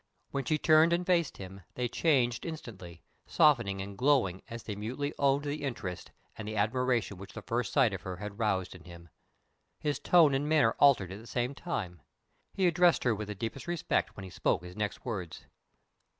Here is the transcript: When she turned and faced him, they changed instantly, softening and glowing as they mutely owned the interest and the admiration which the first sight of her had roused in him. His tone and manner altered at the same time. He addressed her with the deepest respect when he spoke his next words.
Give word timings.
When 0.31 0.45
she 0.45 0.57
turned 0.57 0.93
and 0.93 1.05
faced 1.05 1.37
him, 1.37 1.61
they 1.75 1.87
changed 1.87 2.43
instantly, 2.43 3.03
softening 3.27 3.81
and 3.83 3.95
glowing 3.95 4.41
as 4.49 4.63
they 4.63 4.75
mutely 4.75 5.13
owned 5.19 5.43
the 5.43 5.61
interest 5.61 6.09
and 6.35 6.47
the 6.47 6.55
admiration 6.55 7.17
which 7.19 7.33
the 7.33 7.43
first 7.43 7.71
sight 7.71 7.93
of 7.93 8.01
her 8.01 8.15
had 8.17 8.39
roused 8.39 8.73
in 8.73 8.85
him. 8.85 9.09
His 9.79 9.99
tone 9.99 10.33
and 10.33 10.49
manner 10.49 10.75
altered 10.79 11.11
at 11.11 11.19
the 11.19 11.27
same 11.27 11.53
time. 11.53 12.01
He 12.55 12.65
addressed 12.65 13.03
her 13.03 13.13
with 13.13 13.27
the 13.27 13.35
deepest 13.35 13.67
respect 13.67 14.17
when 14.17 14.23
he 14.23 14.31
spoke 14.31 14.63
his 14.63 14.75
next 14.75 15.05
words. 15.05 15.45